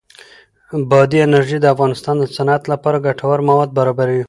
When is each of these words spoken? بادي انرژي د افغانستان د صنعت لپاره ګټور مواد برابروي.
بادي 0.89 1.17
انرژي 1.27 1.57
د 1.61 1.65
افغانستان 1.73 2.15
د 2.19 2.23
صنعت 2.35 2.63
لپاره 2.73 3.03
ګټور 3.07 3.39
مواد 3.49 3.69
برابروي. 3.79 4.19